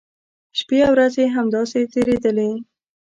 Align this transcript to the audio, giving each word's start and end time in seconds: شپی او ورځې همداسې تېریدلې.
شپی 0.59 0.77
او 0.87 0.91
ورځې 0.95 1.23
همداسې 1.35 1.79
تېریدلې. 1.93 2.49